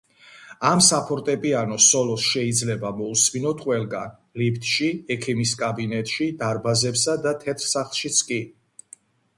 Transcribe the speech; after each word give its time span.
ამ 0.67 0.79
საფორტეპიანო 0.85 1.75
სოლოს 1.87 2.23
შეიძლება 2.29 2.91
მოუსმინოთ 3.01 3.61
ყველგან, 3.67 4.17
ლიფტში, 4.43 4.91
ექიმის 5.17 5.53
კაბინეტში, 5.63 6.33
დარბაზებსა 6.43 7.19
და 7.29 7.37
თეთრ 7.47 7.69
სახლშიც 7.77 8.23
კი. 8.33 8.43